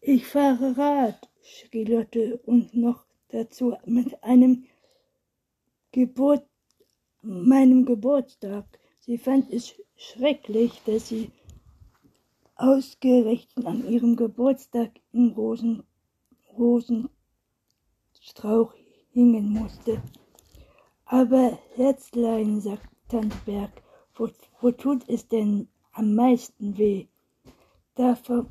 Ich 0.00 0.26
fahre 0.26 0.76
Rad, 0.76 1.30
schrie 1.40 1.84
Lotte 1.84 2.38
und 2.38 2.74
noch 2.74 3.04
dazu 3.28 3.76
mit 3.84 4.24
einem 4.24 4.64
Geburt, 5.92 6.48
meinem 7.22 7.86
Geburtstag. 7.86 8.66
Sie 9.06 9.18
fand 9.18 9.52
es 9.52 9.74
schrecklich, 9.96 10.80
dass 10.86 11.08
sie 11.08 11.30
ausgerechnet 12.56 13.66
an 13.66 13.86
ihrem 13.86 14.16
Geburtstag 14.16 14.92
im 15.12 15.32
Rosen, 15.32 15.82
Rosenstrauch 16.56 17.12
hingen 19.10 19.50
musste. 19.50 20.02
Aber 21.04 21.58
Herzlein, 21.74 22.62
sagt 22.62 22.88
Tante 23.08 23.36
Berg, 23.44 23.82
wo, 24.14 24.30
wo 24.62 24.70
tut 24.70 25.06
es 25.06 25.28
denn 25.28 25.68
am 25.92 26.14
meisten 26.14 26.78
weh? 26.78 27.08
Da 27.96 28.14
ver, 28.14 28.46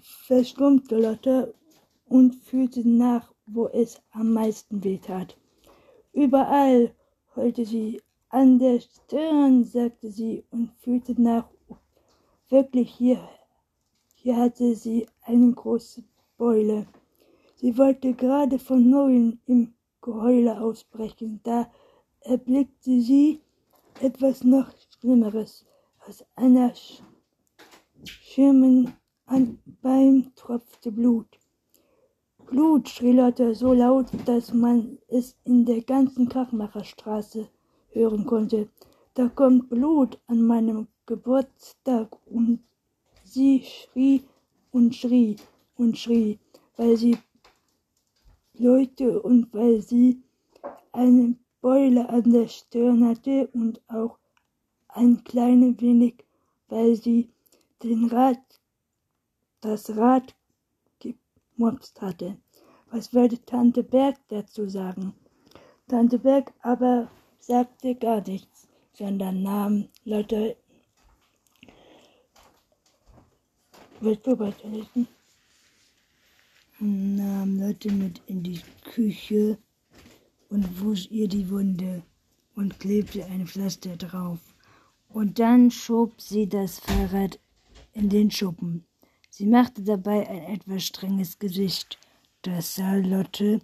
verstummte 0.00 1.00
Lotte 1.00 1.54
und 2.04 2.34
fühlte 2.34 2.86
nach, 2.86 3.32
wo 3.46 3.68
es 3.68 4.02
am 4.10 4.34
meisten 4.34 4.84
weh 4.84 4.98
tat. 4.98 5.38
Überall 6.12 6.94
heulte 7.34 7.64
sie, 7.64 8.02
an 8.32 8.58
der 8.58 8.80
Stirn, 8.80 9.62
sagte 9.62 10.10
sie 10.10 10.42
und 10.50 10.72
fühlte 10.78 11.20
nach. 11.20 11.48
Wirklich 12.48 12.90
hier, 12.90 13.28
hier 14.14 14.36
hatte 14.36 14.74
sie 14.74 15.06
eine 15.22 15.52
große 15.52 16.02
Beule. 16.38 16.86
Sie 17.56 17.76
wollte 17.76 18.14
gerade 18.14 18.58
von 18.58 18.88
neuem 18.88 19.38
im 19.44 19.74
Geheule 20.00 20.60
ausbrechen, 20.60 21.40
da 21.42 21.70
erblickte 22.20 23.02
sie 23.02 23.40
etwas 24.00 24.42
noch 24.42 24.70
Schlimmeres. 24.98 25.66
Aus 26.08 26.24
einer 26.34 26.72
Schirmen 28.04 28.94
an 29.26 29.58
Bein 29.82 30.32
tropfte 30.36 30.90
Blut. 30.90 31.38
Blut, 32.46 32.88
schrie 32.88 33.12
Lotte 33.12 33.54
so 33.54 33.74
laut, 33.74 34.06
dass 34.24 34.54
man 34.54 34.98
es 35.08 35.36
in 35.44 35.66
der 35.66 35.82
ganzen 35.82 36.28
Krachmacherstraße 36.28 37.48
hören 37.92 38.26
konnte. 38.26 38.68
Da 39.14 39.28
kommt 39.28 39.68
Blut 39.68 40.18
an 40.26 40.42
meinem 40.42 40.88
Geburtstag 41.06 42.08
und 42.26 42.60
sie 43.24 43.64
schrie 43.64 44.24
und 44.70 44.94
schrie 44.94 45.36
und 45.76 45.98
schrie, 45.98 46.38
weil 46.76 46.96
sie 46.96 47.18
Leute 48.54 49.20
und 49.22 49.52
weil 49.52 49.80
sie 49.80 50.22
eine 50.92 51.36
Beule 51.60 52.08
an 52.08 52.32
der 52.32 52.48
Stirn 52.48 53.06
hatte 53.06 53.48
und 53.48 53.80
auch 53.88 54.18
ein 54.88 55.24
kleines 55.24 55.80
wenig, 55.80 56.24
weil 56.68 56.96
sie 56.96 57.30
den 57.82 58.06
Rad, 58.06 58.38
das 59.60 59.96
Rad 59.96 60.34
gemopst 60.98 62.00
hatte. 62.00 62.36
Was 62.90 63.14
würde 63.14 63.42
Tante 63.44 63.82
Berg 63.82 64.16
dazu 64.28 64.68
sagen? 64.68 65.14
Tante 65.88 66.18
Berg 66.18 66.52
aber 66.60 67.10
sagte 67.42 67.94
gar 67.94 68.26
nichts, 68.26 68.68
sondern 68.92 69.42
nahm 69.42 69.88
Lotte. 70.04 70.56
Du 74.00 74.38
weiterlesen? 74.38 75.08
nahm 76.78 77.60
Lotte 77.60 77.92
mit 77.92 78.20
in 78.26 78.42
die 78.42 78.60
Küche 78.82 79.58
und 80.48 80.80
wusch 80.80 81.08
ihr 81.10 81.28
die 81.28 81.48
Wunde 81.48 82.02
und 82.56 82.78
klebte 82.80 83.24
ein 83.26 83.46
Pflaster 83.46 83.96
drauf. 83.96 84.40
Und 85.08 85.38
dann 85.38 85.70
schob 85.70 86.20
sie 86.20 86.48
das 86.48 86.80
Fahrrad 86.80 87.38
in 87.92 88.08
den 88.08 88.30
Schuppen. 88.30 88.84
Sie 89.30 89.46
machte 89.46 89.82
dabei 89.82 90.28
ein 90.28 90.54
etwas 90.54 90.84
strenges 90.84 91.38
Gesicht. 91.38 91.98
Das 92.42 92.74
sah 92.74 92.96
Lotte. 92.96 93.60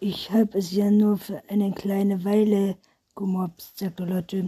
Ich 0.00 0.30
hab 0.30 0.54
es 0.54 0.72
ja 0.72 0.90
nur 0.90 1.18
für 1.18 1.42
eine 1.48 1.72
kleine 1.72 2.24
Weile 2.24 2.76
gemobst, 3.14 3.78
sagte 3.78 4.04
Lotte. 4.04 4.46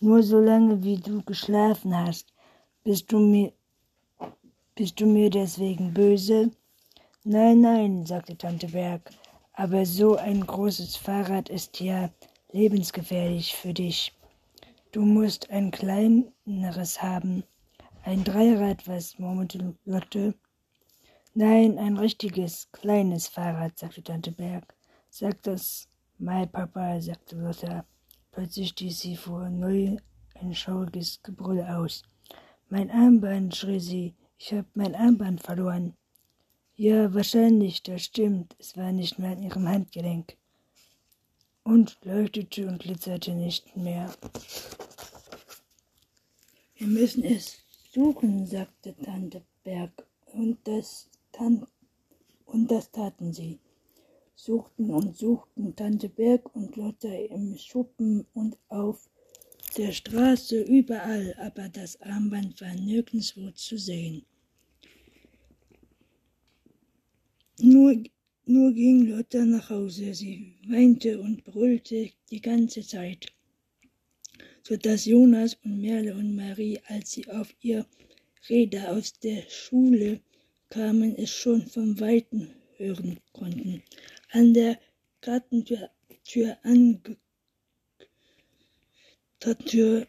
Nur 0.00 0.22
so 0.22 0.40
lange, 0.40 0.82
wie 0.82 0.96
du 0.96 1.22
geschlafen 1.22 1.96
hast. 1.96 2.32
Bist 2.82 3.12
du 3.12 3.18
mir 3.18 3.52
bist 4.78 5.00
du 5.00 5.06
mir 5.06 5.30
deswegen 5.30 5.94
böse? 5.94 6.50
Nein, 7.24 7.62
nein, 7.62 8.04
sagte 8.04 8.36
Tante 8.36 8.68
Berg, 8.68 9.10
aber 9.54 9.86
so 9.86 10.16
ein 10.16 10.46
großes 10.46 10.96
Fahrrad 10.96 11.48
ist 11.48 11.80
ja 11.80 12.10
lebensgefährlich 12.52 13.56
für 13.56 13.72
dich. 13.72 14.12
Du 14.92 15.00
musst 15.00 15.48
ein 15.48 15.70
kleineres 15.70 17.02
haben. 17.02 17.42
Ein 18.04 18.22
Dreirad, 18.22 18.86
was 18.86 19.18
murmelte 19.18 19.74
Lotte. 19.86 20.34
Nein, 21.32 21.78
ein 21.78 21.96
richtiges, 21.96 22.68
kleines 22.72 23.28
Fahrrad, 23.28 23.78
sagte 23.78 24.02
Tante 24.02 24.30
Berg. 24.30 24.75
Sag 25.18 25.42
das 25.44 25.88
mal, 26.18 26.46
Papa, 26.46 27.00
sagte 27.00 27.36
Lotte. 27.36 27.86
Plötzlich 28.32 28.68
stieß 28.68 29.00
sie 29.00 29.16
vor 29.16 29.48
neu 29.48 29.96
ein 30.34 30.54
schauriges 30.54 31.22
Gebrüll 31.22 31.62
aus. 31.62 32.02
Mein 32.68 32.90
Armband, 32.90 33.56
schrie 33.56 33.80
sie, 33.80 34.14
ich 34.36 34.52
habe 34.52 34.68
mein 34.74 34.94
Armband 34.94 35.40
verloren. 35.40 35.96
Ja, 36.74 37.14
wahrscheinlich, 37.14 37.82
das 37.82 38.02
stimmt. 38.02 38.56
Es 38.58 38.76
war 38.76 38.92
nicht 38.92 39.18
mehr 39.18 39.30
an 39.30 39.42
ihrem 39.42 39.66
Handgelenk. 39.66 40.36
Und 41.62 41.96
leuchtete 42.02 42.68
und 42.68 42.82
glitzerte 42.82 43.32
nicht 43.32 43.74
mehr. 43.74 44.12
Wir 46.74 46.88
müssen 46.88 47.24
es 47.24 47.62
suchen, 47.90 48.44
sagte 48.44 48.94
Tante 48.94 49.42
Berg. 49.64 50.06
Und 50.34 50.58
das, 50.68 51.08
Tan 51.32 51.66
und 52.44 52.70
das 52.70 52.90
taten 52.90 53.32
sie. 53.32 53.58
Suchten 54.38 54.90
und 54.90 55.16
suchten 55.16 55.74
Tante 55.74 56.10
Berg 56.10 56.54
und 56.54 56.76
Lotte 56.76 57.08
im 57.08 57.56
Schuppen 57.56 58.26
und 58.34 58.58
auf 58.68 59.08
der 59.78 59.92
Straße 59.92 60.60
überall, 60.60 61.34
aber 61.38 61.70
das 61.70 62.00
Armband 62.02 62.60
war 62.60 62.74
nirgendwo 62.74 63.50
zu 63.52 63.78
sehen. 63.78 64.26
Nur, 67.58 67.96
nur 68.44 68.72
ging 68.72 69.06
Lotta 69.06 69.42
nach 69.46 69.70
Hause. 69.70 70.12
Sie 70.14 70.54
weinte 70.68 71.18
und 71.18 71.42
brüllte 71.42 72.10
die 72.30 72.40
ganze 72.42 72.82
Zeit, 72.82 73.32
so 74.62 74.76
dass 74.76 75.06
Jonas 75.06 75.56
und 75.64 75.80
Merle 75.80 76.14
und 76.14 76.36
Marie, 76.36 76.78
als 76.88 77.12
sie 77.12 77.26
auf 77.30 77.54
ihr 77.62 77.86
Räder 78.50 78.92
aus 78.92 79.18
der 79.18 79.48
Schule 79.48 80.20
kamen, 80.68 81.16
es 81.16 81.30
schon 81.30 81.66
vom 81.66 81.98
Weiten 81.98 82.50
hören 82.76 83.18
konnten. 83.32 83.82
An 84.38 84.52
der 84.52 84.78
Gartentür 85.22 85.88
Tür 86.24 86.58
ange 86.62 87.16
Tür 89.64 90.06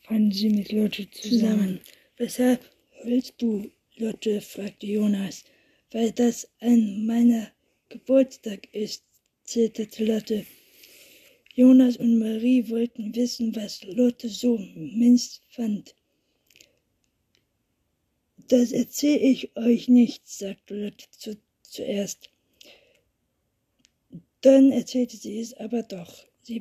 fanden 0.00 0.32
sie 0.32 0.48
mit 0.48 0.72
Lotte 0.72 1.10
zusammen. 1.10 1.78
Weshalb 2.16 2.60
willst 3.04 3.34
du, 3.36 3.70
Lotte? 3.96 4.40
fragte 4.40 4.86
Jonas. 4.86 5.44
Weil 5.90 6.10
das 6.12 6.48
an 6.60 7.04
meiner 7.04 7.52
Geburtstag 7.90 8.72
ist, 8.72 9.04
zitterte 9.44 10.06
Lotte. 10.06 10.46
Jonas 11.54 11.98
und 11.98 12.18
Marie 12.18 12.66
wollten 12.70 13.14
wissen, 13.14 13.54
was 13.54 13.84
Lotte 13.84 14.30
so 14.30 14.56
minst 14.74 15.42
fand. 15.50 15.94
Das 18.48 18.72
erzähle 18.72 19.18
ich 19.18 19.54
euch 19.54 19.88
nicht, 19.88 20.26
sagte 20.26 20.82
Lotte 20.82 21.10
zu, 21.10 21.36
zuerst. 21.76 22.30
Dann 24.40 24.72
erzählte 24.72 25.16
sie 25.16 25.40
es 25.40 25.54
aber 25.54 25.82
doch. 25.82 26.26
Sie 26.42 26.60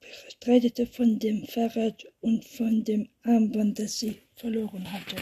bestreitete 0.00 0.86
von 0.86 1.18
dem 1.18 1.46
Fahrrad 1.46 2.06
und 2.20 2.44
von 2.44 2.84
dem 2.84 3.08
Armband, 3.22 3.78
das 3.78 3.98
sie 3.98 4.20
verloren 4.34 4.90
hatte. 4.90 5.16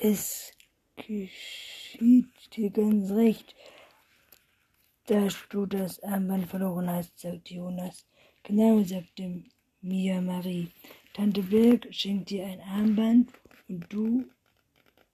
Es 0.00 0.52
geschieht 0.96 2.56
dir 2.56 2.70
ganz 2.70 3.10
recht, 3.10 3.54
dass 5.06 5.36
du 5.50 5.66
das 5.66 6.02
Armband 6.02 6.48
verloren 6.48 6.90
hast, 6.90 7.18
sagte 7.18 7.54
Jonas. 7.54 8.06
Genau, 8.42 8.82
sagte 8.82 9.44
Mia 9.80 10.20
Marie. 10.20 10.68
Tante 11.14 11.42
Birk 11.42 11.86
schenkt 11.90 12.30
dir 12.30 12.46
ein 12.46 12.60
Armband 12.60 13.30
und 13.68 13.92
du 13.92 14.24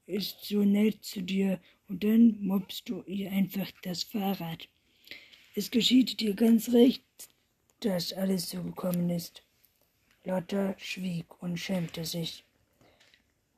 ist 0.09 0.45
so 0.45 0.65
nett 0.65 1.05
zu 1.05 1.23
dir 1.23 1.61
und 1.89 2.03
dann 2.03 2.39
mobst 2.41 2.89
du 2.89 3.03
ihr 3.03 3.31
einfach 3.31 3.71
das 3.83 4.03
Fahrrad. 4.03 4.69
Es 5.55 5.71
geschieht 5.71 6.21
dir 6.21 6.35
ganz 6.35 6.73
recht, 6.73 7.05
dass 7.81 8.13
alles 8.13 8.51
so 8.51 8.63
gekommen 8.63 9.11
ist. 9.11 9.43
Lotta 10.25 10.75
schwieg 10.79 11.43
und 11.43 11.59
schämte 11.59 12.05
sich. 12.05 12.45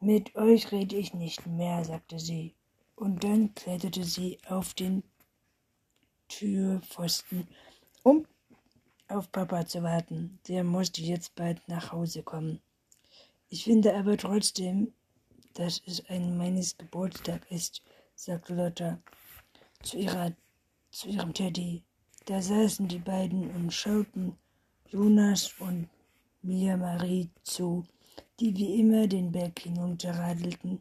Mit 0.00 0.34
euch 0.34 0.72
rede 0.72 0.96
ich 0.96 1.14
nicht 1.14 1.46
mehr, 1.46 1.84
sagte 1.84 2.18
sie, 2.18 2.54
und 2.96 3.22
dann 3.24 3.54
kletterte 3.54 4.04
sie 4.04 4.38
auf 4.48 4.74
den 4.74 5.02
Türpfosten, 6.28 7.48
um 8.02 8.26
auf 9.08 9.30
Papa 9.32 9.66
zu 9.66 9.82
warten. 9.82 10.38
Der 10.48 10.64
musste 10.64 11.02
jetzt 11.02 11.34
bald 11.34 11.66
nach 11.68 11.92
Hause 11.92 12.22
kommen. 12.22 12.60
Ich 13.48 13.64
finde 13.64 13.94
aber 13.94 14.16
trotzdem, 14.16 14.92
dass 15.54 15.82
es 15.86 16.04
ein 16.08 16.36
meines 16.36 16.76
Geburtstag 16.76 17.50
ist, 17.50 17.82
sagte 18.14 18.54
Lotta 18.54 18.98
zu 19.82 19.98
ihrer 19.98 20.32
zu 20.90 21.08
ihrem 21.08 21.32
Teddy. 21.32 21.82
Da 22.26 22.42
saßen 22.42 22.88
die 22.88 22.98
beiden 22.98 23.50
und 23.54 23.72
schauten 23.72 24.36
Jonas 24.88 25.54
und 25.60 25.88
Mia 26.42 26.76
Marie 26.76 27.28
zu, 27.42 27.84
die 28.38 28.56
wie 28.56 28.80
immer 28.80 29.06
den 29.06 29.30
Berg 29.30 29.60
hinunterradelten. 29.60 30.80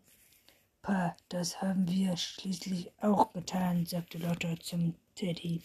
Papa, 0.81 1.15
das 1.29 1.61
haben 1.61 1.87
wir 1.87 2.17
schließlich 2.17 2.91
auch 3.01 3.31
getan, 3.33 3.85
sagte 3.85 4.17
Lotta 4.17 4.55
zum 4.59 4.95
Teddy. 5.13 5.61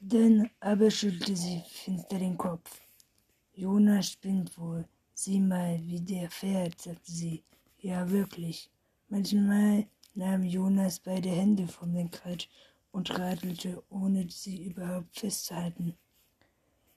Dann 0.00 0.48
aber 0.60 0.90
schüttelte 0.90 1.34
sie 1.34 1.62
finster 1.68 2.18
den 2.18 2.38
Kopf. 2.38 2.80
Jonas 3.54 4.10
spinnt 4.10 4.56
wohl. 4.58 4.86
Sieh 5.14 5.40
mal, 5.40 5.80
wie 5.86 6.00
der 6.00 6.30
fährt, 6.30 6.80
sagte 6.80 7.10
sie. 7.10 7.42
Ja, 7.82 8.08
wirklich. 8.10 8.70
Manchmal 9.08 9.88
nahm 10.14 10.44
Jonas 10.44 11.00
beide 11.00 11.30
Hände 11.30 11.66
vom 11.66 11.92
Lenkrad 11.92 12.48
und 12.92 13.10
radelte, 13.10 13.82
ohne 13.90 14.30
sie 14.30 14.66
überhaupt 14.66 15.18
festzuhalten. 15.18 15.96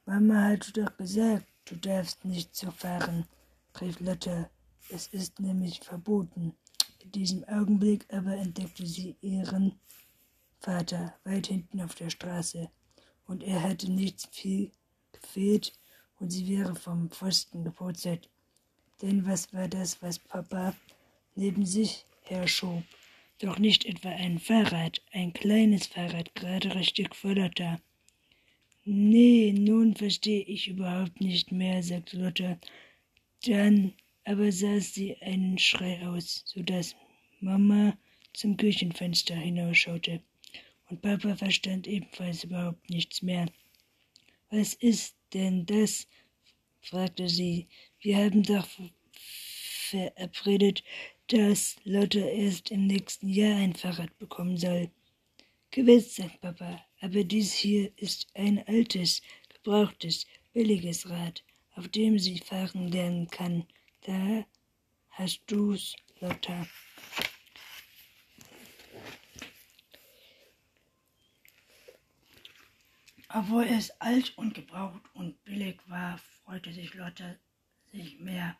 Mama 0.05 0.49
hat 0.49 0.77
doch 0.77 0.95
gesagt, 0.95 1.47
du 1.65 1.75
darfst 1.77 2.23
nicht 2.23 2.55
so 2.55 2.69
fahren, 2.69 3.25
rief 3.81 3.99
Lotte. 3.99 4.51
Es 4.91 5.07
ist 5.07 5.39
nämlich 5.39 5.79
verboten. 5.79 6.55
In 6.99 7.11
diesem 7.11 7.43
Augenblick 7.45 8.05
aber 8.13 8.35
entdeckte 8.35 8.85
sie 8.85 9.15
ihren 9.21 9.79
Vater 10.59 11.15
weit 11.23 11.47
hinten 11.47 11.81
auf 11.81 11.95
der 11.95 12.11
Straße, 12.11 12.69
und 13.25 13.41
er 13.41 13.63
hatte 13.63 13.91
nichts 13.91 14.27
viel 14.31 14.71
gefehlt, 15.11 15.73
und 16.19 16.29
sie 16.29 16.47
wäre 16.47 16.75
vom 16.75 17.09
Pfosten 17.09 17.63
gepurzelt. 17.63 18.29
Denn 19.05 19.23
was 19.27 19.53
war 19.53 19.67
das, 19.67 20.01
was 20.01 20.17
Papa 20.17 20.75
neben 21.35 21.63
sich 21.63 22.05
herschob? 22.23 22.81
Doch 23.37 23.59
nicht 23.59 23.85
etwa 23.85 24.09
ein 24.09 24.39
Fahrrad, 24.39 24.99
ein 25.11 25.31
kleines 25.31 25.85
Fahrrad, 25.85 26.33
gerade 26.33 26.73
richtig 26.73 27.13
förderter. 27.13 27.79
Nee, 28.83 29.53
nun 29.55 29.93
verstehe 29.95 30.41
ich 30.41 30.69
überhaupt 30.69 31.21
nicht 31.21 31.51
mehr, 31.51 31.83
sagte 31.83 32.17
Lotte. 32.17 32.57
Dann 33.45 33.93
aber 34.23 34.51
saß 34.51 34.95
sie 34.95 35.21
einen 35.21 35.59
Schrei 35.59 36.07
aus, 36.07 36.41
so 36.47 36.63
dass 36.63 36.95
Mama 37.39 37.95
zum 38.33 38.57
Küchenfenster 38.57 39.35
hinausschaute. 39.35 40.23
Und 40.89 41.03
Papa 41.03 41.35
verstand 41.35 41.85
ebenfalls 41.85 42.43
überhaupt 42.43 42.89
nichts 42.89 43.21
mehr. 43.21 43.45
Was 44.49 44.73
ist 44.73 45.15
denn 45.31 45.67
das? 45.67 46.07
fragte 46.81 47.29
sie. 47.29 47.67
Wir 48.05 48.17
haben 48.17 48.43
doch 48.43 48.67
verabredet, 49.89 50.83
dass 51.29 51.75
Lotte 51.85 52.19
erst 52.19 52.69
im 52.69 52.85
nächsten 52.85 53.27
Jahr 53.27 53.57
ein 53.57 53.73
Fahrrad 53.73 54.15
bekommen 54.19 54.57
soll. 54.57 54.91
Gewiss, 55.71 56.15
sagt 56.15 56.39
Papa, 56.39 56.85
aber 57.01 57.23
dies 57.23 57.51
hier 57.51 57.91
ist 57.97 58.27
ein 58.35 58.63
altes, 58.67 59.23
gebrauchtes, 59.49 60.27
billiges 60.53 61.09
Rad, 61.09 61.43
auf 61.71 61.87
dem 61.87 62.19
sie 62.19 62.37
fahren 62.37 62.89
lernen 62.89 63.27
kann. 63.27 63.65
Da 64.01 64.45
hast 65.09 65.41
du's, 65.47 65.95
Lotta. 66.19 66.67
Obwohl 73.29 73.63
es 73.63 73.89
alt 73.99 74.37
und 74.37 74.53
gebraucht 74.53 75.01
und 75.15 75.43
billig 75.43 75.79
war, 75.87 76.19
freute 76.43 76.71
sich 76.71 76.93
Lotte 76.93 77.39
sich 77.95 78.19
mehr 78.19 78.57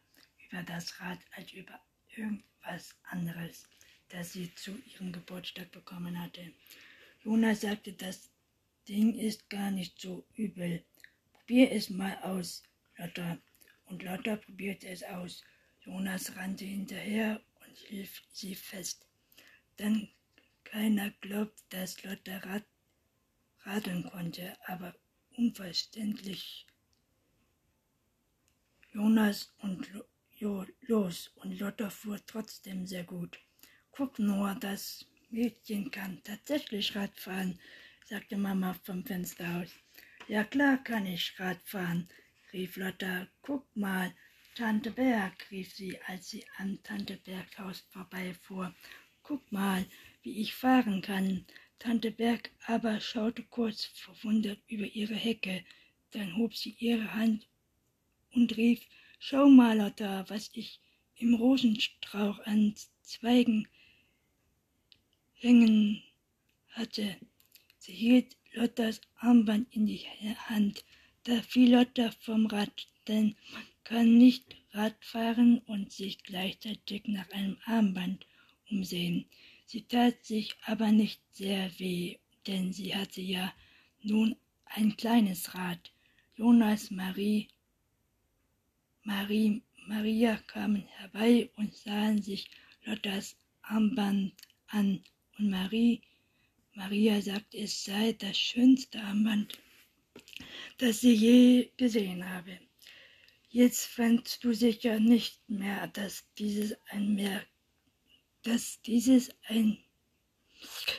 über 0.48 0.64
das 0.64 1.00
Rad 1.00 1.20
als 1.36 1.52
über 1.52 1.80
irgendwas 2.16 2.96
anderes, 3.04 3.68
das 4.10 4.34
sie 4.34 4.54
zu 4.56 4.78
ihrem 4.94 5.12
Geburtstag 5.12 5.72
bekommen 5.72 6.20
hatte. 6.22 6.54
Jonas 7.24 7.62
sagte, 7.62 7.94
das 7.94 8.30
Ding 8.88 9.18
ist 9.18 9.50
gar 9.50 9.72
nicht 9.72 10.00
so 10.00 10.26
übel. 10.36 10.84
Probier 11.34 11.72
es 11.72 11.90
mal 11.90 12.18
aus, 12.20 12.64
Lotta. 12.98 13.38
Und 13.86 14.04
Lotta 14.04 14.36
probierte 14.38 14.88
es 14.88 15.04
aus. 15.04 15.44
Jonas 15.84 16.36
rannte 16.36 16.66
hinterher 16.66 17.42
und 17.60 17.78
hielt 17.78 18.10
sie 18.32 18.56
fest. 18.56 19.06
Dann 19.78 20.08
keiner 20.64 21.12
glaubt, 21.22 21.62
dass 21.70 22.04
Lotta 22.04 22.38
Rad 22.38 22.66
radeln 23.64 24.04
konnte, 24.10 24.58
aber 24.68 24.96
unverständlich. 25.36 26.66
Jonas 28.96 29.54
und 29.58 29.86
jo 30.40 30.66
los 30.88 31.30
und 31.42 31.60
Lotta 31.60 31.90
fuhr 31.90 32.18
trotzdem 32.26 32.88
sehr 32.88 33.04
gut. 33.04 33.38
Guck 33.92 34.20
nur, 34.20 34.56
das 34.62 35.06
Mädchen 35.30 35.92
kann 35.92 36.24
tatsächlich 36.24 36.96
Radfahren, 36.96 37.60
sagte 38.06 38.38
Mama 38.38 38.74
vom 38.86 39.04
Fenster 39.04 39.58
aus. 39.58 39.72
Ja 40.30 40.46
klar 40.46 40.82
kann 40.82 41.06
ich 41.08 41.38
Radfahren, 41.38 42.08
rief 42.54 42.78
Lotta. 42.78 43.28
Guck 43.42 43.66
mal, 43.76 44.14
Tante 44.56 44.92
Berg, 44.92 45.52
rief 45.52 45.76
sie, 45.76 46.02
als 46.04 46.30
sie 46.30 46.46
an 46.56 46.80
Tante 46.82 47.18
Bergs 47.18 47.60
Haus 47.60 47.80
vorbeifuhr. 47.92 48.74
Guck 49.24 49.52
mal, 49.52 49.86
wie 50.24 50.40
ich 50.40 50.56
fahren 50.56 51.02
kann. 51.02 51.44
Tante 51.80 52.12
Berg 52.12 52.50
aber 52.66 53.02
schaute 53.02 53.44
kurz 53.44 53.84
verwundert 53.84 54.60
über 54.70 54.86
ihre 54.86 55.16
Hecke, 55.16 55.66
dann 56.12 56.38
hob 56.38 56.56
sie 56.56 56.78
ihre 56.80 57.14
Hand 57.14 57.46
und 58.36 58.58
rief, 58.58 58.86
Schau 59.20 59.48
mal, 59.48 59.78
Lotta, 59.78 60.30
was 60.30 60.52
ich 60.54 60.80
im 61.16 61.34
Rosenstrauch 61.34 62.40
an 62.46 62.76
Zweigen 63.02 63.68
hängen 65.34 66.04
hatte. 66.70 67.16
Sie 67.78 67.94
hielt 67.94 68.36
Lottas 68.54 69.02
Armband 69.16 69.74
in 69.74 69.86
die 69.86 70.06
Hand. 70.50 70.84
Da 71.24 71.42
fiel 71.42 71.74
Lotta 71.74 72.12
vom 72.20 72.46
Rad, 72.46 72.88
denn 73.08 73.36
man 73.54 73.64
kann 73.84 74.18
nicht 74.18 74.56
Rad 74.72 74.96
fahren 75.04 75.60
und 75.60 75.92
sich 75.92 76.24
gleichzeitig 76.24 77.04
nach 77.08 77.30
einem 77.32 77.58
Armband 77.66 78.28
umsehen. 78.70 79.26
Sie 79.66 79.82
tat 79.82 80.26
sich 80.26 80.56
aber 80.66 80.92
nicht 80.92 81.22
sehr 81.32 81.72
weh, 81.80 82.18
denn 82.46 82.74
sie 82.74 82.96
hatte 82.96 83.22
ja 83.22 83.54
nun 84.04 84.36
ein 84.66 84.96
kleines 84.98 85.56
Rad. 85.56 85.92
Jonas, 86.36 86.92
Marie, 86.92 87.48
Marie, 89.06 89.62
Maria 89.88 90.38
kamen 90.48 90.82
herbei 90.98 91.50
und 91.56 91.74
sahen 91.74 92.22
sich 92.22 92.50
Lottas 92.84 93.38
Armband 93.62 94.34
an, 94.68 95.04
und 95.38 95.50
Marie, 95.50 96.02
Maria 96.74 97.22
sagte, 97.22 97.58
es 97.58 97.84
sei 97.84 98.14
das 98.14 98.38
schönste 98.38 99.00
Armband, 99.02 99.58
das 100.80 101.02
sie 101.02 101.14
je 101.14 101.72
gesehen 101.78 102.28
habe. 102.28 102.60
Jetzt 103.50 103.86
fandst 103.86 104.44
du 104.44 104.54
sicher 104.54 105.00
nicht 105.00 105.40
mehr, 105.48 105.88
dass 105.88 106.26
dieses 106.38 106.76
ein 106.90 107.16
mehr 107.16 107.46
dass 108.46 108.80
dieses 108.84 109.32
ein 109.48 109.78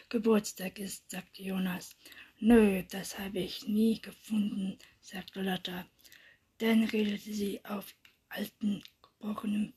Geburtstag 0.09 0.79
ist, 0.81 1.09
sagte 1.11 1.43
Jonas. 1.43 1.97
Nö, 2.41 2.83
das 2.91 3.19
habe 3.19 3.39
ich 3.39 3.67
nie 3.69 4.01
gefunden, 4.01 4.79
sagte 5.01 5.43
Lotta. 5.43 5.87
Dann 6.59 6.85
redete 6.85 7.35
sie 7.35 7.65
auf 7.65 7.95
alten, 8.29 8.83
gebrochenen, 9.03 9.75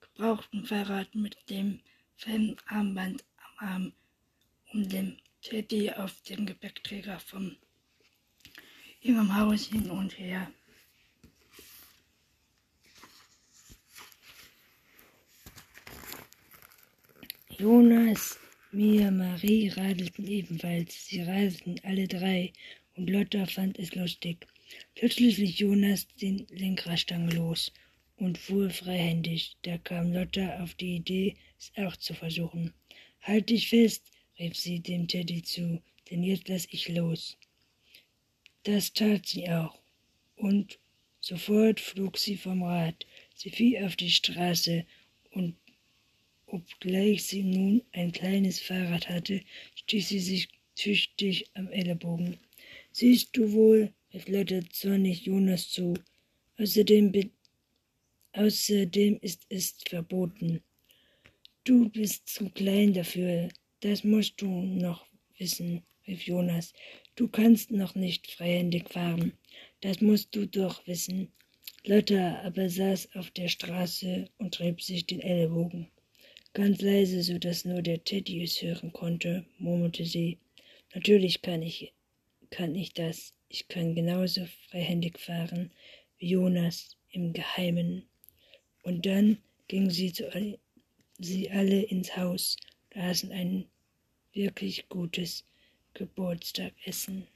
gebrauchten 0.00 0.64
Fahrrad 0.64 1.14
mit 1.14 1.36
dem 1.50 1.80
Fanarmband 2.16 3.24
am 3.36 3.68
Arm 3.68 3.92
um 4.72 4.88
dem 4.88 5.16
Teddy 5.42 5.90
auf 5.90 6.22
dem 6.22 6.46
Gepäckträger 6.46 7.18
von 7.20 7.56
ihrem 9.00 9.34
Haus 9.36 9.66
hin 9.66 9.90
und 9.90 10.18
her. 10.18 10.50
Jonas, 17.58 18.38
Mia, 18.72 19.10
Marie 19.10 19.68
radelten 19.68 20.26
ebenfalls. 20.26 21.06
Sie 21.06 21.20
radelten 21.20 21.78
alle 21.82 22.08
drei, 22.08 22.52
und 22.96 23.10
Lotta 23.10 23.44
fand 23.46 23.78
es 23.78 23.94
lustig. 23.94 24.46
Plötzlich 24.94 25.38
ließ 25.38 25.58
Jonas 25.58 26.06
den 26.20 26.46
Lenkradstange 26.50 27.34
los 27.34 27.72
und 28.16 28.38
fuhr 28.38 28.70
freihändig. 28.70 29.56
Da 29.62 29.78
kam 29.78 30.12
Lotta 30.12 30.62
auf 30.62 30.74
die 30.74 30.96
Idee, 30.96 31.36
es 31.58 31.72
auch 31.76 31.96
zu 31.96 32.14
versuchen. 32.14 32.72
Halt 33.20 33.50
dich 33.50 33.68
fest, 33.68 34.02
rief 34.38 34.56
sie 34.56 34.80
dem 34.80 35.08
Teddy 35.08 35.42
zu, 35.42 35.82
denn 36.10 36.22
jetzt 36.22 36.48
lass 36.48 36.66
ich 36.70 36.88
los. 36.88 37.36
Das 38.62 38.92
tat 38.92 39.26
sie 39.26 39.48
auch, 39.48 39.78
und 40.36 40.78
sofort 41.20 41.80
flog 41.80 42.18
sie 42.18 42.36
vom 42.36 42.62
Rad. 42.62 43.06
Sie 43.34 43.50
fiel 43.50 43.84
auf 43.84 43.96
die 43.96 44.10
Straße 44.10 44.84
und 45.30 45.56
Obgleich 46.52 47.22
sie 47.22 47.44
nun 47.44 47.82
ein 47.92 48.10
kleines 48.10 48.58
Fahrrad 48.58 49.08
hatte, 49.08 49.40
stieß 49.76 50.08
sie 50.08 50.18
sich 50.18 50.48
tüchtig 50.74 51.48
am 51.54 51.68
Ellenbogen. 51.68 52.38
Siehst 52.90 53.36
du 53.36 53.52
wohl, 53.52 53.92
rief 54.12 54.28
Lotte 54.28 54.68
zornig 54.70 55.26
Jonas 55.26 55.70
zu. 55.70 55.94
Außerdem, 56.58 57.12
außerdem 58.32 59.18
ist 59.22 59.46
es 59.48 59.76
verboten. 59.88 60.62
Du 61.64 61.88
bist 61.88 62.28
zu 62.28 62.50
klein 62.50 62.92
dafür, 62.94 63.48
das 63.80 64.04
musst 64.04 64.40
du 64.40 64.48
noch 64.48 65.06
wissen, 65.38 65.82
rief 66.06 66.22
Jonas. 66.22 66.72
Du 67.16 67.28
kannst 67.28 67.70
noch 67.70 67.94
nicht 67.94 68.30
freihändig 68.30 68.88
fahren, 68.88 69.32
das 69.80 70.00
musst 70.00 70.34
du 70.34 70.46
doch 70.46 70.86
wissen. 70.86 71.32
Lotta 71.84 72.42
aber 72.42 72.68
saß 72.68 73.14
auf 73.14 73.30
der 73.30 73.48
Straße 73.48 74.28
und 74.38 74.60
rieb 74.60 74.82
sich 74.82 75.06
den 75.06 75.20
Ellenbogen. 75.20 75.88
Ganz 76.52 76.80
leise, 76.82 77.22
so 77.22 77.38
dass 77.38 77.64
nur 77.64 77.80
der 77.80 78.02
Teddy 78.04 78.42
es 78.42 78.60
hören 78.60 78.92
konnte, 78.92 79.46
murmelte 79.58 80.04
sie. 80.04 80.38
Natürlich 80.94 81.42
kann 81.42 81.62
ich, 81.62 81.92
kann 82.50 82.74
ich 82.74 82.92
das. 82.92 83.34
Ich 83.52 83.66
kann 83.66 83.96
genauso 83.96 84.46
freihändig 84.68 85.18
fahren 85.18 85.72
wie 86.18 86.28
Jonas 86.30 86.96
im 87.10 87.32
Geheimen. 87.32 88.08
Und 88.84 89.04
dann 89.06 89.38
gingen 89.66 89.90
sie, 89.90 90.12
zu, 90.12 90.30
sie 91.18 91.50
alle 91.50 91.82
ins 91.82 92.16
Haus, 92.16 92.56
und 92.94 93.02
aßen 93.02 93.32
ein 93.32 93.66
wirklich 94.32 94.88
gutes 94.88 95.44
Geburtstagessen. 95.94 97.26